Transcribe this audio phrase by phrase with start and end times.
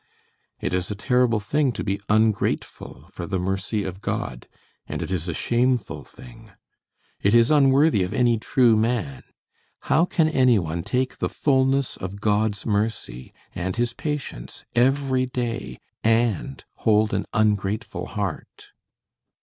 [0.59, 4.47] It is a terrible thing to be ungrateful for the mercy of God;
[4.87, 6.49] and it is a shameful thing.
[7.21, 9.21] It is unworthy of any true man.
[9.81, 15.77] How can any one take the fullness of God's mercy and his patience every day,
[16.03, 18.69] and hold an ungrateful heart?"